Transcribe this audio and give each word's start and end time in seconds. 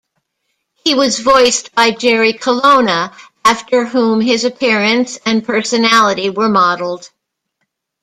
He 0.83 0.95
was 0.95 1.19
voiced 1.19 1.75
by 1.75 1.91
Jerry 1.91 2.33
Colonna, 2.33 3.15
after 3.45 3.85
whom 3.85 4.19
his 4.19 4.43
appearance 4.45 5.19
and 5.27 5.45
personality 5.45 6.27
were 6.27 6.49
modelled. 6.49 7.11